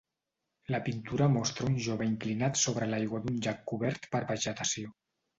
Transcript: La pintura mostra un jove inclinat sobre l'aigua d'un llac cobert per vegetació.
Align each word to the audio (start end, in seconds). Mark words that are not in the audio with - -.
La 0.75 0.79
pintura 0.85 1.25
mostra 1.33 1.67
un 1.71 1.75
jove 1.87 2.07
inclinat 2.11 2.57
sobre 2.61 2.87
l'aigua 2.93 3.19
d'un 3.25 3.37
llac 3.49 3.61
cobert 3.73 4.09
per 4.15 4.23
vegetació. 4.33 4.91